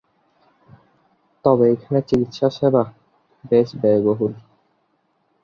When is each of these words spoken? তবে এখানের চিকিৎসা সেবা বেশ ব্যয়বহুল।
তবে 1.45 1.65
এখানের 1.73 2.05
চিকিৎসা 2.09 2.47
সেবা 2.57 2.83
বেশ 3.43 3.67
ব্যয়বহুল। 3.81 4.33